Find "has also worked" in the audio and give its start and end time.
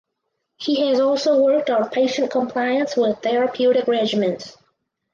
0.87-1.69